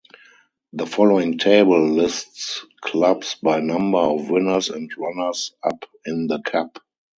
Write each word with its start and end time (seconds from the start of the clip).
The 0.73 0.87
following 0.87 1.37
table 1.37 1.87
lists 1.91 2.65
clubs 2.81 3.35
by 3.35 3.59
number 3.59 3.99
of 3.99 4.31
winners 4.31 4.69
and 4.69 4.89
runners-up 4.97 5.85
in 6.07 6.25
the 6.25 6.41
Cup. 6.41 6.81